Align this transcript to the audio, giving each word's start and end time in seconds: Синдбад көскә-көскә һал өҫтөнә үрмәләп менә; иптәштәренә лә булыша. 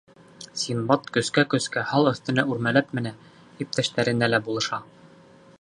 Синдбад 0.61 1.09
көскә-көскә 1.17 1.83
һал 1.91 2.11
өҫтөнә 2.13 2.47
үрмәләп 2.55 2.97
менә; 3.01 3.15
иптәштәренә 3.67 4.35
лә 4.37 4.45
булыша. 4.49 4.85